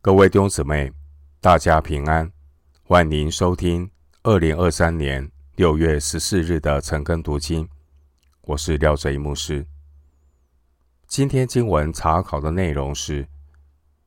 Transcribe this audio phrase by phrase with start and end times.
[0.00, 0.92] 各位弟兄姊妹，
[1.40, 2.30] 大家平安，
[2.84, 3.90] 欢迎收听
[4.22, 7.68] 二零二三年六月十四日的晨更读经。
[8.42, 9.66] 我是廖哲一牧师。
[11.08, 13.26] 今天经文查考的内容是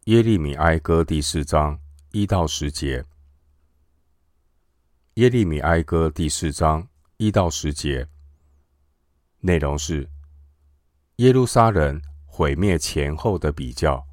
[0.05, 1.77] 耶利米哀歌第四章
[2.13, 3.03] 一到十节。
[5.15, 6.87] 耶利米哀歌第四章
[7.17, 8.07] 一到十节，
[9.41, 10.09] 内容是
[11.17, 14.07] 耶路撒冷毁灭前后的比较。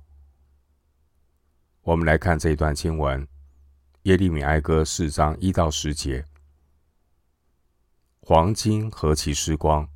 [1.89, 3.27] 我们来看这一段经文，
[4.03, 6.23] 《耶利米哀歌》四章一到十节：
[8.21, 9.89] 黄金何其失光，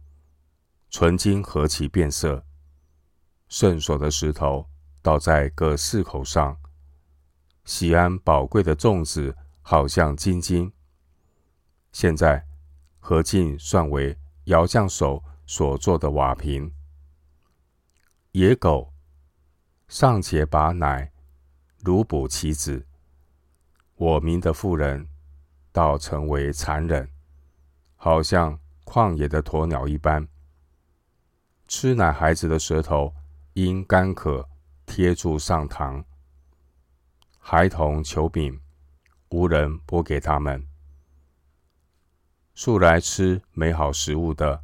[0.89, 2.47] 纯金何其变色，
[3.47, 4.67] 圣所的石头
[5.03, 6.59] 倒在各四口上，
[7.67, 10.73] 西安宝贵的粽子好像金金。
[11.93, 12.47] 现在
[13.01, 16.73] 何竟算为窑匠手所做的瓦瓶？
[18.31, 18.95] 野狗
[19.89, 21.12] 尚且把奶。
[21.85, 22.87] 如补其子，
[23.97, 25.09] 我民的妇人，
[25.73, 27.11] 倒成为残忍，
[27.97, 30.29] 好像旷野的鸵鸟一般。
[31.67, 33.13] 吃奶孩子的舌头
[33.55, 34.49] 因干渴
[34.87, 36.05] 贴住上膛，
[37.41, 38.61] 孩童求饼，
[39.31, 40.65] 无人拨给他们。
[42.55, 44.63] 素来吃美好食物的，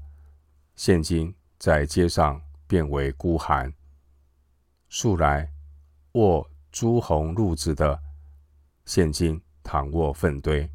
[0.76, 3.74] 现今在街上变为孤寒。
[4.88, 5.50] 素来
[6.12, 6.48] 卧。
[6.70, 8.00] 朱红褥子的，
[8.84, 10.70] 现今躺卧粪堆，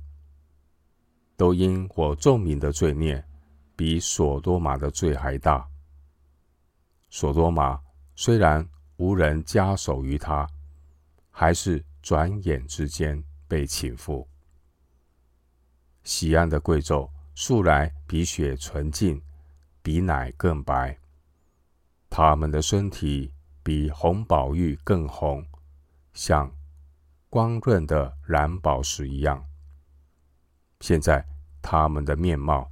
[1.37, 3.23] 都因我众民的罪孽，
[3.75, 5.65] 比所多玛的罪还大。
[7.09, 7.79] 所多玛
[8.15, 10.49] 虽然无人加手于他，
[11.29, 14.25] 还是转眼之间被倾覆。
[16.03, 19.21] 西安的贵胄素来比雪纯净，
[19.81, 20.97] 比奶更白，
[22.09, 25.45] 他们的身体比红宝玉更红。
[26.13, 26.51] 像
[27.29, 29.43] 光润的蓝宝石一样。
[30.79, 31.25] 现在
[31.61, 32.69] 他们的面貌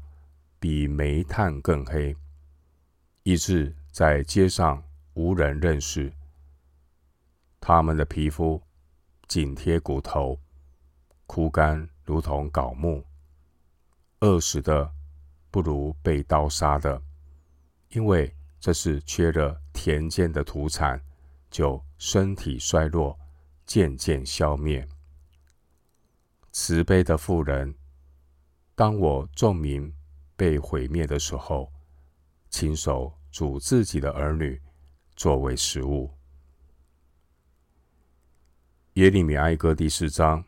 [0.60, 2.16] 比煤炭更黑，
[3.24, 6.14] 以致在街上无人认识。
[7.60, 8.62] 他们的皮肤
[9.28, 10.40] 紧贴骨头，
[11.26, 13.06] 枯干如同槁木。
[14.20, 14.92] 饿死的
[15.50, 17.02] 不如被刀杀的，
[17.90, 21.02] 因为这是缺了田间的土产，
[21.50, 23.18] 就身体衰弱。
[23.72, 24.86] 渐渐消灭。
[26.52, 27.74] 慈悲的妇人，
[28.76, 29.90] 当我众民
[30.36, 31.72] 被毁灭的时候，
[32.50, 34.62] 亲手煮自己的儿女
[35.16, 36.12] 作为食物。
[38.96, 40.44] 耶利米哀歌第四章，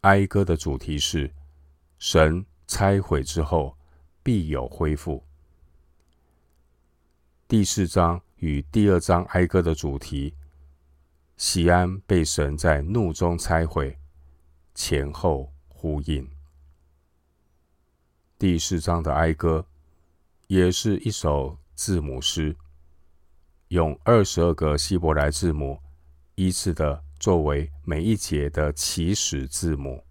[0.00, 1.32] 哀歌的主题是
[2.00, 3.78] 神拆毁之后
[4.24, 5.24] 必有恢复。
[7.46, 10.34] 第四章与第二章哀歌的主题。
[11.36, 13.98] 锡安被神在怒中拆毁，
[14.72, 16.30] 前后呼应。
[18.38, 19.66] 第四章的哀歌
[20.46, 22.56] 也是一首字母诗，
[23.68, 25.80] 用二十二个希伯来字母
[26.36, 30.04] 依次的作为每一节的起始字母。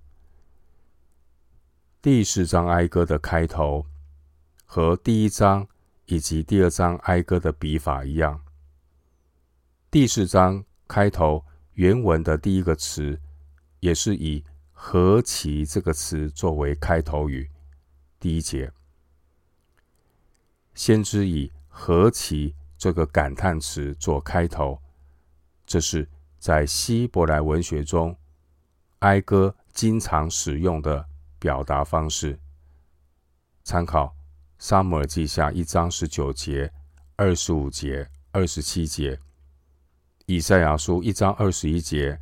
[2.02, 3.86] 第四章哀歌的开头
[4.66, 5.66] 和第一章
[6.08, 8.44] 以及第二章哀歌的笔法一样。
[9.90, 10.66] 第四章。
[10.94, 11.44] 开头
[11.74, 13.20] 原文的第一个词，
[13.80, 17.50] 也是以“何其”这个词作为开头语。
[18.20, 18.72] 第一节，
[20.76, 24.80] 先知以“何其”这个感叹词做开头，
[25.66, 28.16] 这是在希伯来文学中
[29.00, 31.08] 哀歌经常使用的
[31.40, 32.38] 表达方式。
[33.64, 34.06] 参考
[34.60, 36.72] 《撒母耳记下》一章十九节、
[37.16, 39.20] 二十五节、二十七节。
[40.26, 42.18] 以赛亚书一章二十一节，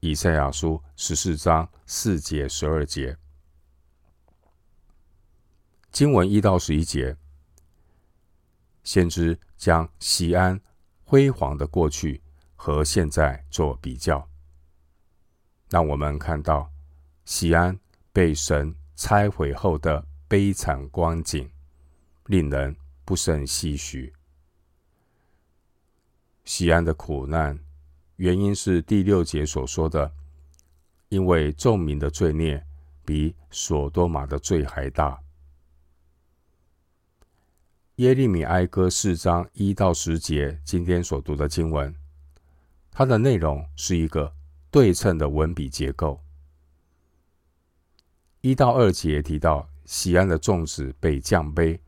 [0.00, 3.18] 以赛亚书十四章四节十二节，
[5.92, 7.14] 经文一到十一节，
[8.82, 10.58] 先知将西安
[11.04, 12.22] 辉煌的过去
[12.56, 14.26] 和现在做比较，
[15.68, 16.70] 让我们看到
[17.26, 17.78] 西安
[18.10, 21.50] 被神拆毁后的悲惨光景，
[22.24, 22.74] 令人
[23.04, 24.14] 不胜唏嘘。
[26.48, 27.58] 西安的苦难，
[28.16, 30.10] 原因是第六节所说的，
[31.10, 32.64] 因为众民的罪孽
[33.04, 35.20] 比所多玛的罪还大。
[37.96, 41.94] 耶利米哀歌四章一到十节，今天所读的经文，
[42.90, 44.32] 它的内容是一个
[44.70, 46.18] 对称的文笔结构。
[48.40, 51.78] 一到二节提到西安的众子被降卑，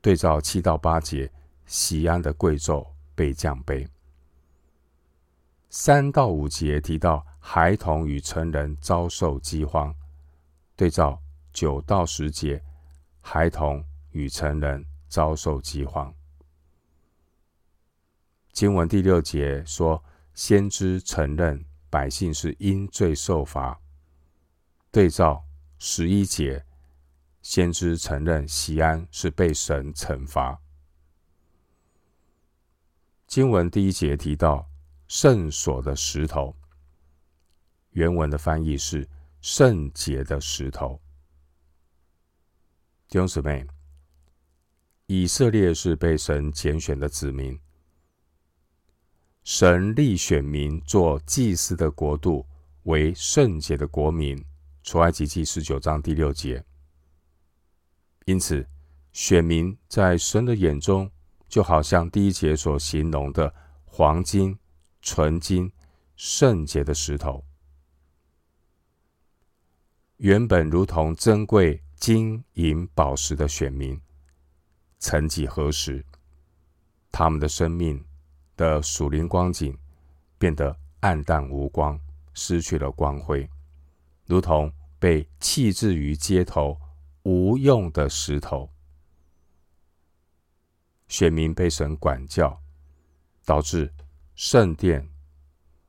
[0.00, 1.28] 对照七到八节，
[1.66, 2.86] 西安的贵胄。
[3.18, 3.84] 被降卑。
[5.68, 9.92] 三到五节提到孩童与成人遭受饥荒，
[10.76, 11.20] 对照
[11.52, 12.62] 九到十节，
[13.20, 16.14] 孩童与成人遭受饥荒。
[18.52, 20.00] 经文第六节说，
[20.32, 23.80] 先知承认百姓是因罪受罚，
[24.92, 25.42] 对照
[25.80, 26.64] 十一节，
[27.42, 30.60] 先知承认锡安是被神惩罚。
[33.28, 34.66] 经文第一节提到
[35.06, 36.56] 圣所的石头，
[37.90, 39.06] 原文的翻译是
[39.42, 40.98] 圣洁的石头。
[43.06, 43.66] 弟兄姊妹，
[45.04, 47.60] 以色列是被神拣选的子民，
[49.44, 52.46] 神立选民做祭司的国度，
[52.84, 54.42] 为圣洁的国民。
[54.82, 56.64] 出埃及记十九章第六节。
[58.24, 58.66] 因此，
[59.12, 61.10] 选民在神的眼中。
[61.48, 63.52] 就好像第一节所形容的
[63.84, 64.56] 黄金、
[65.00, 65.72] 纯金、
[66.16, 67.42] 圣洁的石头，
[70.18, 74.00] 原本如同珍贵金银宝石的选民，
[74.98, 76.04] 曾几何时，
[77.10, 78.04] 他们的生命
[78.56, 79.76] 的属灵光景
[80.38, 81.98] 变得黯淡无光，
[82.34, 83.48] 失去了光辉，
[84.26, 86.78] 如同被弃置于街头
[87.22, 88.68] 无用的石头。
[91.08, 92.62] 选民被神管教，
[93.44, 93.92] 导致
[94.34, 95.08] 圣殿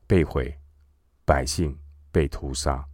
[0.06, 0.58] 被毁，
[1.26, 1.78] 百姓
[2.10, 2.84] 被屠杀。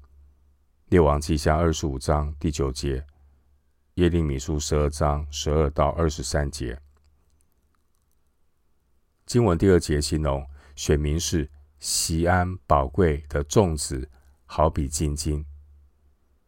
[0.88, 3.06] 列王记下二十五章第九节，
[3.94, 6.80] 耶利米书十二章十二到二十三节。
[9.24, 10.44] 经文第二节形容
[10.74, 14.08] 选民是西安宝贵的众子，
[14.44, 15.46] 好比金金。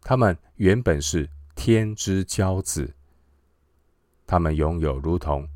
[0.01, 2.97] 他们原本是天之骄子，
[4.27, 5.49] 他们拥有如同。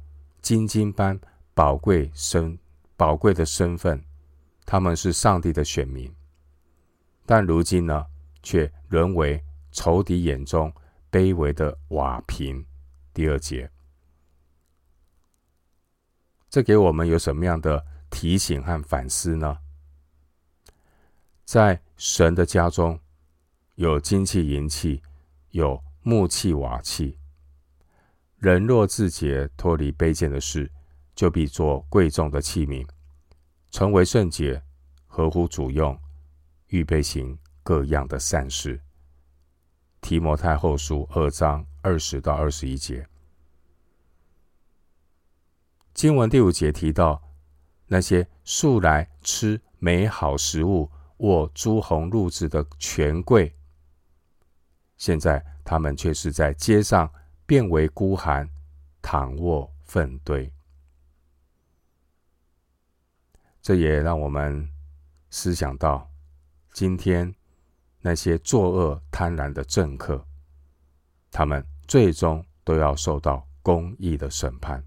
[0.43, 1.19] 金金般
[1.55, 2.59] 宝贵身
[2.97, 4.05] 宝贵的身份，
[4.67, 6.13] 他们是上帝的选民，
[7.25, 8.05] 但如今呢，
[8.43, 9.41] 却沦为
[9.71, 10.73] 仇敌眼中
[11.13, 12.67] 卑微的瓦瓶。
[13.15, 13.71] 第二节，
[16.51, 19.59] 这给我们有什么样的提醒和反思呢？
[21.45, 22.99] 在神的家中，
[23.77, 25.03] 有金器银器，
[25.51, 27.17] 有木器瓦器。
[28.43, 30.69] 人若自洁，脱离卑贱的事，
[31.15, 32.85] 就必做贵重的器皿，
[33.71, 34.61] 成为圣洁，
[35.07, 35.97] 合乎主用，
[36.67, 38.81] 预备行各样的善事。
[40.01, 43.07] 提摩太后书二章二十到二十一节，
[45.95, 47.23] 经文第五节提到
[47.87, 53.55] 那些素来吃美好食物、握朱红褥子的权贵，
[54.97, 57.09] 现在他们却是在街上。
[57.45, 58.49] 变为孤寒，
[59.03, 60.51] 躺卧粪堆。
[63.61, 64.69] 这也让我们
[65.29, 66.11] 思想到，
[66.73, 67.35] 今天
[68.01, 70.27] 那些作恶贪婪的政客，
[71.31, 74.85] 他们最终都要受到公义的审判。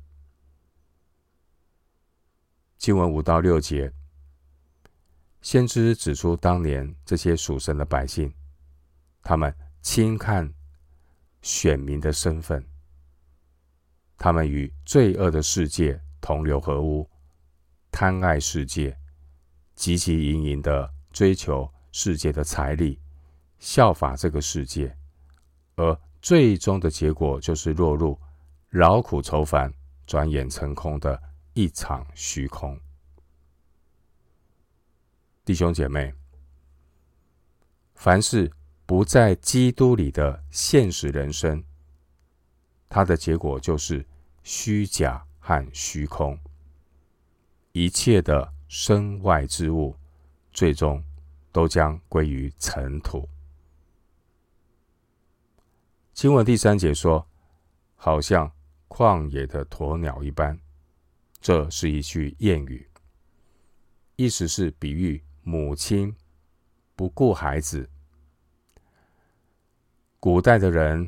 [2.77, 3.91] 经文五到六节，
[5.41, 8.33] 先知指出，当年这些属神的百姓，
[9.21, 10.54] 他们轻看。
[11.45, 12.65] 选民的身份，
[14.17, 17.07] 他们与罪恶的世界同流合污，
[17.91, 18.97] 贪爱世界，
[19.77, 22.99] 汲汲营营的追求世界的财力，
[23.59, 24.97] 效法这个世界，
[25.75, 28.19] 而最终的结果就是落入
[28.71, 29.71] 劳苦愁烦、
[30.07, 31.21] 转眼成空的
[31.53, 32.75] 一场虚空。
[35.45, 36.11] 弟兄姐妹，
[37.93, 38.51] 凡事。
[38.85, 41.63] 不在基督里的现实人生，
[42.87, 44.05] 它的结果就是
[44.43, 46.39] 虚假和虚空。
[47.71, 49.95] 一切的身外之物，
[50.51, 51.03] 最终
[51.51, 53.27] 都将归于尘土。
[56.13, 57.27] 经文第三节说
[57.97, 58.49] ：“好像
[58.87, 60.57] 旷野的鸵鸟一般。”
[61.41, 62.87] 这是一句谚语，
[64.15, 66.15] 意思是比喻母亲
[66.95, 67.89] 不顾孩子。
[70.25, 71.07] 古代的人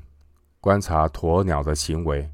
[0.62, 2.32] 观察鸵鸟的行为，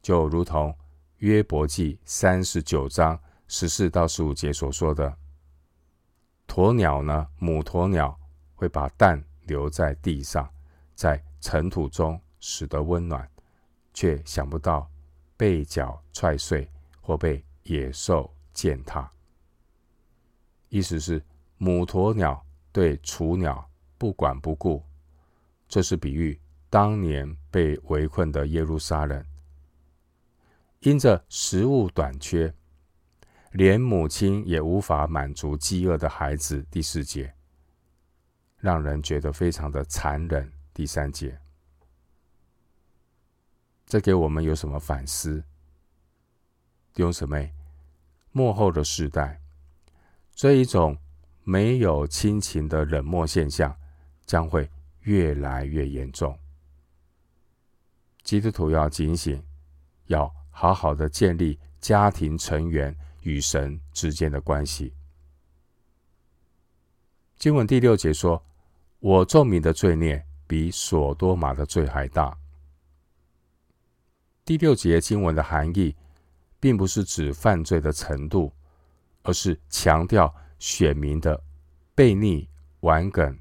[0.00, 0.72] 就如同
[1.16, 3.18] 约伯记三十九章
[3.48, 5.12] 十四到十五节所说的：
[6.46, 8.16] 鸵鸟呢，母鸵鸟
[8.54, 10.48] 会把蛋留在地上，
[10.94, 13.28] 在尘土中使得温暖，
[13.92, 14.88] 却想不到
[15.36, 19.10] 被脚踹碎或被野兽践踏。
[20.68, 21.20] 意思是
[21.58, 22.40] 母鸵鸟
[22.70, 23.68] 对雏鸟
[23.98, 24.80] 不管不顾。
[25.74, 26.40] 这是比喻
[26.70, 29.26] 当年被围困的耶路撒冷，
[30.78, 32.54] 因着食物短缺，
[33.50, 36.64] 连母亲也无法满足饥饿的孩子。
[36.70, 37.34] 第四节，
[38.58, 40.48] 让人觉得非常的残忍。
[40.72, 41.36] 第三节，
[43.84, 45.42] 这给我们有什么反思？
[46.92, 47.52] 弟兄姊妹，
[48.30, 49.40] 末后的世代，
[50.36, 50.96] 这一种
[51.42, 53.76] 没有亲情的冷漠现象
[54.24, 54.70] 将会
[55.04, 56.38] 越来越严重。
[58.22, 59.42] 基督徒要警醒，
[60.06, 64.92] 要好好的建立家庭成员与神之间的关系。
[67.36, 68.42] 经文第六节说
[69.00, 72.36] ：“我众民的罪孽比所多玛的罪还大。”
[74.46, 75.94] 第六节经文的含义，
[76.60, 78.52] 并不是指犯罪的程度，
[79.22, 81.42] 而是强调选民的
[81.94, 82.48] 悖逆
[82.80, 83.38] 顽梗。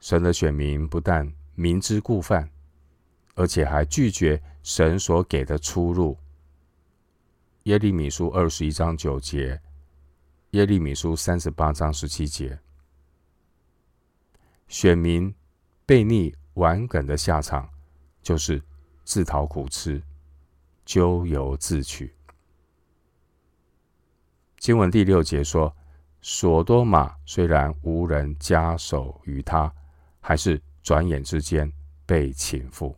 [0.00, 2.48] 神的选民不但明知故犯，
[3.34, 6.16] 而且还拒绝神所给的出路。
[7.64, 9.60] 耶利米书二十一章九节，
[10.52, 12.58] 耶利米书三十八章十七节，
[14.68, 15.34] 选民
[15.86, 17.68] 悖逆顽梗的下场，
[18.22, 18.62] 就是
[19.04, 20.02] 自讨苦吃，
[20.86, 22.14] 咎由自取。
[24.58, 25.76] 经文第六节说
[26.22, 29.72] ：“所多玛虽然无人加手于他，
[30.28, 31.72] 还是转眼之间
[32.04, 32.94] 被倾覆。”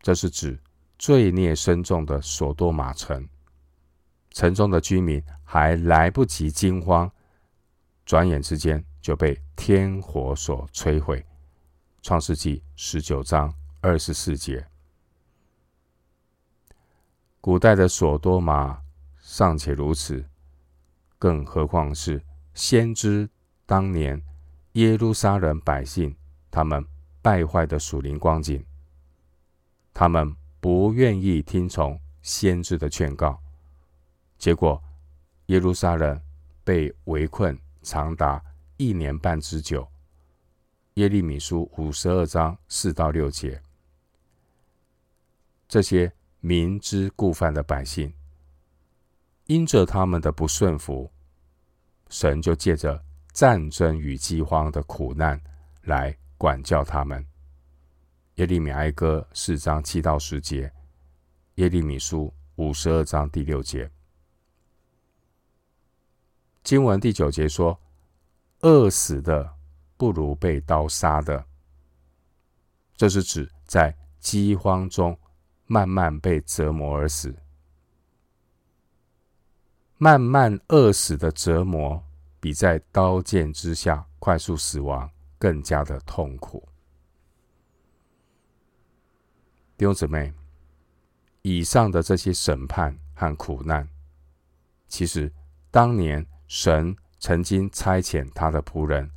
[0.00, 0.58] 这是指。
[1.00, 3.28] 罪孽深重的所多玛城，
[4.32, 7.08] 城中的居民还来不及惊慌，
[8.04, 11.24] 转眼之间就被天火所摧毁。
[12.02, 14.66] 创世纪十九章二十四节。
[17.40, 18.82] 古代的所多玛
[19.20, 20.28] 尚且如此，
[21.16, 22.20] 更何况是
[22.54, 23.30] 先知
[23.66, 24.20] 当年
[24.78, 26.14] 耶路撒冷百姓
[26.52, 26.86] 他们
[27.20, 28.64] 败坏的属灵光景，
[29.92, 30.34] 他们。
[30.60, 33.40] 不愿意听从先知的劝告，
[34.36, 34.82] 结果
[35.46, 36.20] 耶路撒冷
[36.64, 38.42] 被围困长达
[38.76, 39.88] 一年半之久。
[40.94, 43.62] 耶利米书五十二章四到六节，
[45.68, 48.12] 这些明知故犯的百姓，
[49.46, 51.08] 因着他们的不顺服，
[52.08, 53.04] 神就借着
[53.38, 55.40] 战争与饥荒的苦难
[55.82, 57.24] 来管教他们。
[58.34, 60.72] 耶利米哀歌四章七到十节，
[61.54, 63.88] 耶利米书五十二章第六节，
[66.64, 67.78] 经文第九节说
[68.62, 69.48] ：“饿死的
[69.96, 71.44] 不如被刀杀的。”
[72.96, 75.16] 这是指在饥荒中
[75.66, 77.32] 慢慢被折磨而死，
[79.96, 82.02] 慢慢饿死的折磨，
[82.48, 86.66] 比在刀剑之下快速死亡更加的痛苦。
[89.76, 90.32] 弟兄姊妹，
[91.42, 93.86] 以上的这些审判和苦难，
[94.86, 95.30] 其实
[95.70, 99.10] 当年神曾经差遣他的仆人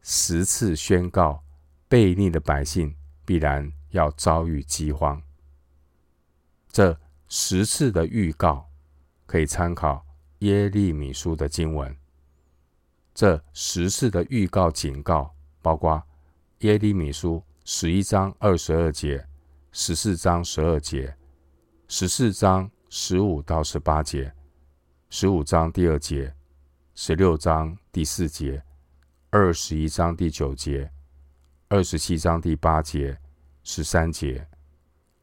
[0.00, 1.44] 十次宣告，
[1.86, 5.20] 悖逆的百姓必然要遭遇饥荒。
[6.72, 8.66] 这十次的预告
[9.26, 10.02] 可以参考
[10.38, 11.94] 耶利米书的经文。
[13.14, 16.02] 这十次的预告警告，包括
[16.58, 19.24] 耶利米书十一章二十二节。
[19.76, 21.16] 十四章十二节，
[21.88, 24.32] 十四章十五到十八节，
[25.10, 26.32] 十五章第二节，
[26.94, 28.62] 十六章第四节，
[29.30, 30.88] 二十一章第九节，
[31.66, 33.18] 二十七章第八节，
[33.64, 34.46] 十三节，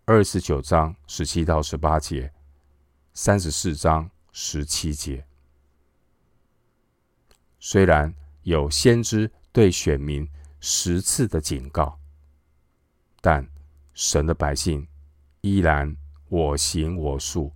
[0.03, 2.29] 二十九章十七到十八节，
[3.13, 5.25] 三十四章十七节。
[7.63, 10.27] 虽然有先知对选民
[10.59, 11.99] 十次的警告，
[13.21, 13.47] 但
[13.93, 14.85] 神的百姓
[15.41, 15.95] 依然
[16.27, 17.53] 我行我素，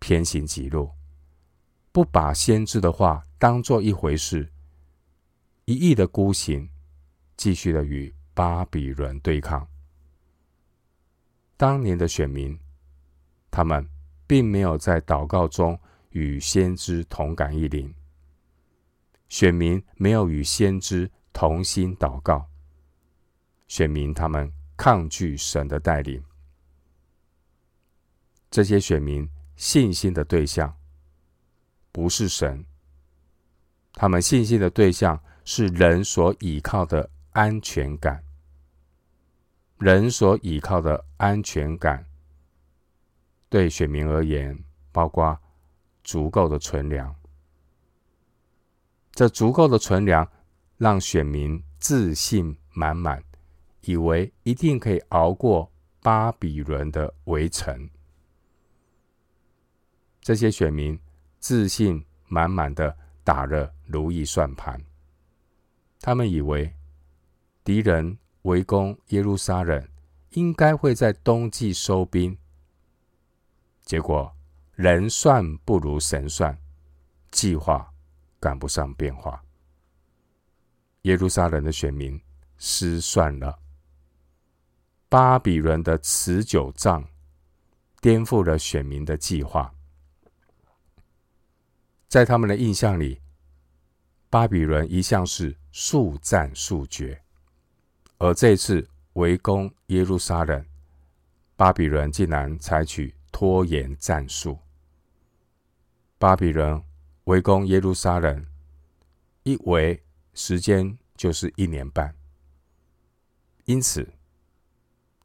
[0.00, 0.90] 偏行己路，
[1.92, 4.52] 不把先知的话当做一回事，
[5.64, 6.68] 一意的孤行，
[7.36, 9.68] 继续的与巴比伦对抗。
[11.56, 12.58] 当年的选民，
[13.48, 13.88] 他们
[14.26, 15.78] 并没有在祷告中
[16.10, 17.94] 与先知同感一灵，
[19.28, 22.48] 选民没有与先知同心祷告，
[23.68, 24.52] 选民他们。
[24.78, 26.22] 抗拒神的带领，
[28.50, 30.76] 这些选民信心的对象
[31.92, 32.62] 不是神，
[33.94, 38.22] 他们信心的对象是人所倚靠的安全感。
[39.78, 42.04] 人所倚靠的安全感，
[43.48, 45.40] 对选民而言，包括
[46.04, 47.16] 足够的存粮。
[49.16, 50.30] 这足够的存粮，
[50.76, 53.24] 让选民自信满满。
[53.80, 57.88] 以为一定可以熬过巴比伦的围城，
[60.20, 61.00] 这些选民
[61.38, 62.94] 自信满满的
[63.24, 64.84] 打了如意算盘，
[66.00, 66.74] 他们以为
[67.64, 69.88] 敌人围攻耶路撒冷，
[70.32, 72.36] 应该会在冬季收兵。
[73.82, 74.30] 结果
[74.74, 76.58] 人算不如神算，
[77.30, 77.94] 计划
[78.40, 79.42] 赶不上变化。
[81.02, 82.20] 耶路撒冷的选民
[82.58, 83.58] 失算了。
[85.08, 87.04] 巴比伦的持久战
[88.00, 89.72] 颠覆了选民的计划。
[92.08, 93.20] 在他们的印象里，
[94.28, 97.22] 巴比伦一向是速战速决，
[98.18, 100.64] 而这次围攻耶路撒冷，
[101.54, 104.58] 巴比伦竟然采取拖延战术。
[106.18, 106.82] 巴比伦
[107.26, 108.46] 围攻耶路撒冷，
[109.42, 110.02] 一围
[110.32, 112.14] 时间就是一年半，
[113.64, 114.12] 因此。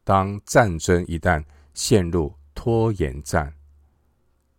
[0.03, 3.55] 当战争一旦陷入拖延战，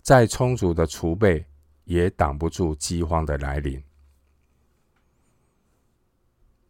[0.01, 1.45] 再充足的储备
[1.85, 3.83] 也挡不住饥荒的来临。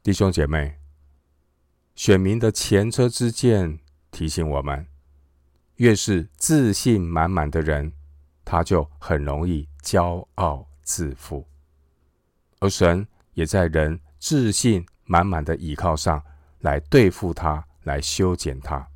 [0.02, 0.78] 弟兄姐妹，
[1.94, 3.78] 选民的前车之鉴
[4.10, 4.86] 提醒我们：
[5.76, 7.92] 越是自信满满的人，
[8.44, 11.44] 他就很容易骄傲自负；
[12.60, 16.22] 而神也在人自信满满的倚靠上
[16.60, 17.66] 来对付他。
[17.84, 18.88] 来修剪他，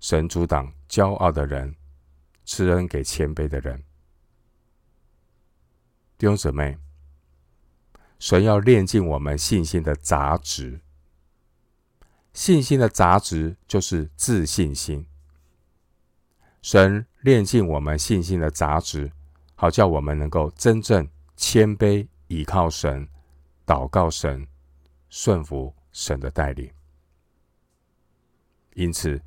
[0.00, 1.76] 神阻挡骄傲的人，
[2.46, 3.84] 赐恩给谦卑的人。
[6.16, 6.78] 弟兄姊妹，
[8.18, 10.80] 神要炼净我们信心的杂质，
[12.32, 15.06] 信心的杂质就是自信心。
[16.62, 19.10] 神炼尽我们信心的杂质，
[19.56, 21.04] 好叫我们能够真正
[21.34, 23.04] 谦卑，倚靠神，
[23.66, 24.46] 祷告神，
[25.10, 26.70] 顺服神的带领。
[28.74, 29.20] 因此，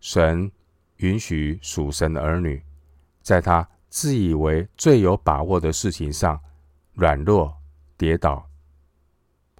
[0.00, 0.50] 神
[0.96, 2.64] 允许属神的儿女，
[3.20, 6.40] 在他自以为最有把握的事情上
[6.94, 7.54] 软弱
[7.98, 8.48] 跌倒，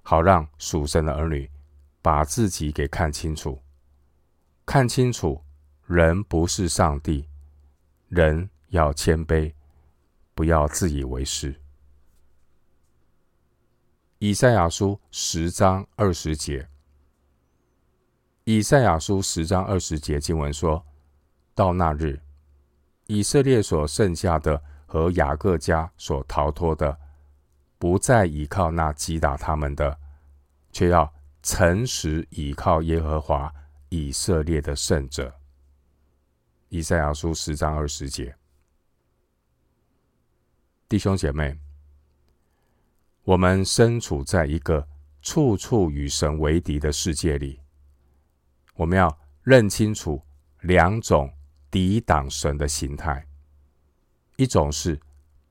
[0.01, 1.47] 好让属神的儿女
[2.01, 3.61] 把自己给看清楚，
[4.65, 5.39] 看清楚
[5.85, 7.29] 人不是上帝，
[8.13, 9.51] 人要谦卑，
[10.35, 11.59] 不要自以为是。
[14.19, 16.69] 以赛亚书十章二十节。
[18.43, 20.85] 以赛亚书十章二十节经文说
[21.55, 22.21] ：“到那日，
[23.07, 26.95] 以色列所剩下的和雅各家所逃脱的，
[27.79, 29.99] 不再倚靠那击打他们的，
[30.71, 33.51] 却要诚实倚靠耶和华
[33.89, 35.33] 以色列的圣者。”
[36.73, 38.35] 以赛亚书十章二十节，
[40.89, 41.55] 弟兄姐妹，
[43.21, 44.87] 我们身处在一个
[45.21, 47.61] 处处与神为敌的世界里。
[48.73, 50.19] 我们要认清楚
[50.61, 51.31] 两种
[51.69, 53.23] 抵挡神的形态：
[54.37, 54.99] 一种是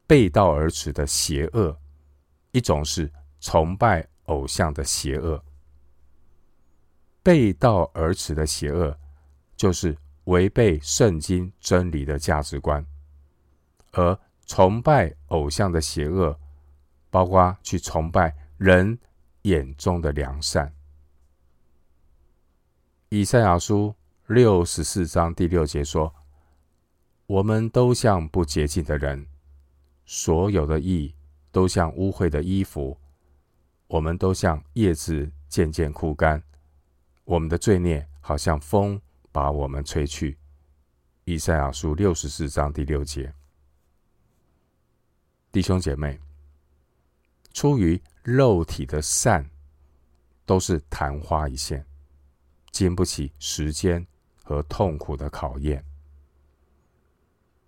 [0.08, 1.80] 背道而驰的邪恶，
[2.50, 3.08] 一种是
[3.38, 5.40] 崇拜偶像的邪恶。
[7.22, 8.98] 背道而驰的邪恶，
[9.54, 12.84] 就是违背圣经真理的价值观；
[13.92, 16.38] 而崇拜偶像的邪恶，
[17.10, 18.98] 包括去崇拜人
[19.42, 20.72] 眼中的良善。
[23.08, 23.94] 以赛亚书
[24.26, 26.14] 六十四章第六节说
[27.26, 29.26] ：“我们都像不洁净的人，
[30.06, 31.14] 所有的义
[31.50, 32.96] 都像污秽的衣服，
[33.88, 36.42] 我们都像叶子渐渐枯干，
[37.24, 39.00] 我们的罪孽好像风
[39.32, 40.38] 把我们吹去。”
[41.24, 43.32] 以赛亚书六十四章第六节，
[45.50, 46.20] 弟兄姐妹，
[47.52, 49.48] 出于肉体的善，
[50.44, 51.84] 都是昙花一现。
[52.72, 54.04] 经不起时间
[54.42, 55.84] 和痛苦的考验。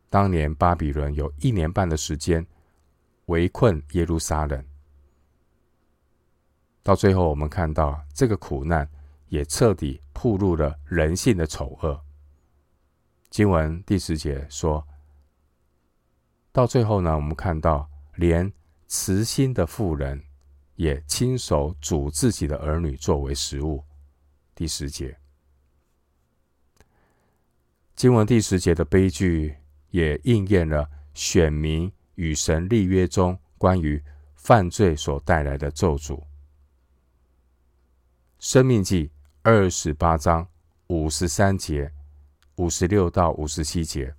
[0.08, 2.44] 当年巴比伦有一年半的时间
[3.26, 4.64] 围困耶路撒冷，
[6.82, 8.88] 到最后我们看到这个苦难
[9.34, 12.00] 也彻底暴露了人性的丑恶。
[13.30, 14.86] 经文第十节说，
[16.52, 18.52] 到最后呢，我们看到连
[18.86, 20.22] 慈心的妇人
[20.76, 23.82] 也亲手煮自己的儿女作为食物。
[24.54, 25.18] 第十节，
[27.96, 29.56] 经文第十节的悲剧
[29.90, 34.00] 也应验了选民与神立约中关于
[34.36, 36.22] 犯罪所带来的咒诅。
[38.38, 39.10] 生命记
[39.46, 40.48] 二十八章
[40.86, 41.92] 五十三节、
[42.54, 44.14] 五十六到五十七节。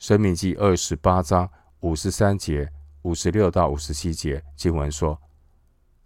[0.00, 2.68] 申命记二十八章五十三节、
[3.02, 5.16] 五十六到五十七节经文说：“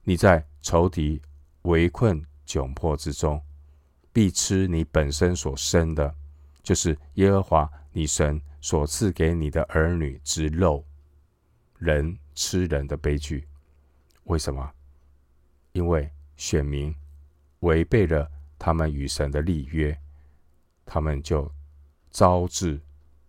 [0.05, 1.23] 你在仇敌
[1.63, 3.43] 围困。”窘迫之中，
[4.13, 6.15] 必吃你本身所生的，
[6.63, 10.85] 就是耶和华你神所赐给你的儿女之肉，
[11.79, 13.49] 人吃人的悲剧。
[14.25, 14.71] 为什么？
[15.73, 16.95] 因为选民
[17.65, 19.99] 违背了他们与神的立约，
[20.87, 21.51] 他们就
[22.11, 22.81] 招致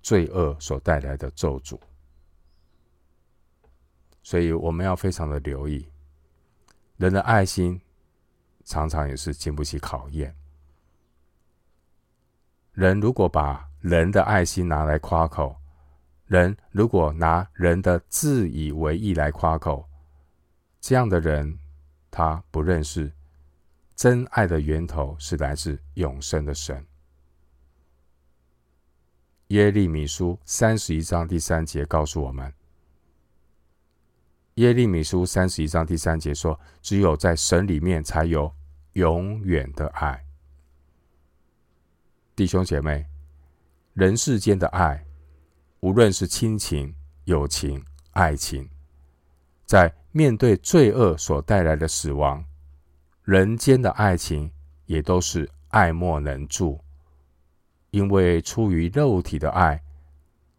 [0.02, 1.80] 罪恶所带来的咒诅。
[4.22, 5.88] 所以我们要非常的留意，
[6.98, 7.80] 人的爱心
[8.64, 10.36] 常常也是经不起考验。
[12.74, 15.56] 人如果把人的爱心拿来夸口，
[16.26, 19.88] 人如果拿人的自以为意来夸口，
[20.82, 21.58] 这样的人，
[22.12, 23.12] 他不认识
[23.96, 26.86] 真爱的源头是来自永生的神。
[29.48, 32.52] 耶利米书三十一章第三节告诉我们，
[34.56, 38.54] 耶利米书三十一章第三节说：“只有在神里面才有
[38.94, 40.26] 永远的爱。”
[42.36, 43.06] 弟兄姐妹，
[43.94, 45.06] 人世间的爱，
[45.80, 48.70] 无论是亲情、友情、爱情，
[49.66, 52.44] 在面对罪恶所带来的死亡，
[53.26, 54.50] 人间的爱情
[54.86, 56.80] 也都是爱莫能助，
[57.92, 59.84] 因为出于肉体的爱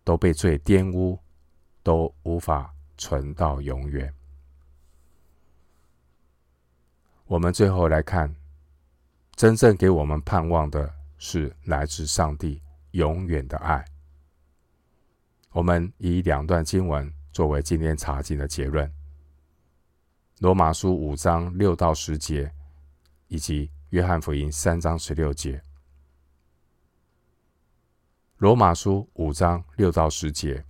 [0.04, 1.18] 都被罪玷污，
[1.82, 4.12] 都无法存到永远。
[7.26, 8.34] 我们最后来看，
[9.34, 10.94] 真正给我们盼望的。
[11.18, 13.82] 是来自上帝永远的爱。
[15.50, 18.92] 我们以两段经文作为今天查经的结论：
[20.40, 22.52] 罗马书五章六到十节，
[23.28, 25.62] 以及约翰福音三章十六节。
[28.38, 30.64] 罗马书五章六到十节，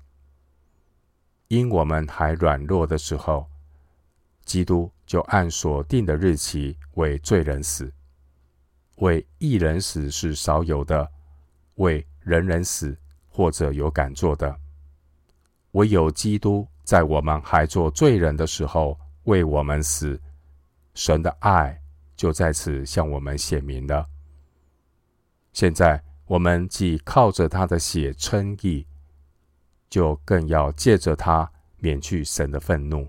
[1.49, 3.47] 因我们还软弱的时候，
[4.45, 7.92] 基督就按所定的日期为罪人死。
[8.97, 11.11] 为一人死是少有的，
[11.75, 12.97] 为人人死
[13.29, 14.59] 或者有敢做的，
[15.73, 20.19] 唯有基督在我们还做罪人的时候为我们死，
[20.95, 21.79] 神的爱
[22.16, 24.09] 就在此向我们显明了。
[25.52, 28.87] 现在我们既靠着他的血称义，
[29.88, 33.09] 就更要借着他免去神的愤怒，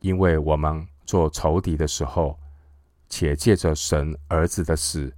[0.00, 2.38] 因为我们做仇敌的时候。
[3.10, 5.10] 且借着神儿子的死，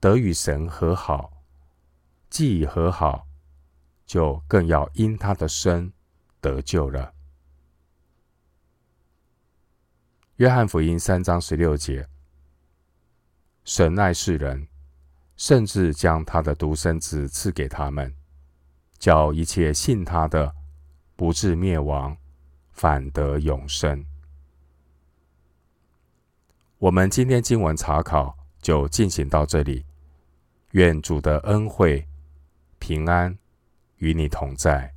[0.00, 1.30] 得与神和好；
[2.30, 3.26] 既已和好，
[4.06, 5.92] 就更要因他的生
[6.40, 7.12] 得救了。
[10.40, 12.08] 约翰福音三章十六节：
[13.62, 14.66] 神爱世人，
[15.36, 18.14] 甚至将他的独生子赐给他们，
[18.98, 20.54] 叫一切信他的，
[21.14, 22.16] 不至灭亡，
[22.70, 24.02] 反得永生。
[26.78, 29.84] 我们今天经文查考就进行到这里，
[30.70, 32.08] 愿主的恩惠、
[32.78, 33.36] 平安
[33.98, 34.94] 与你同在。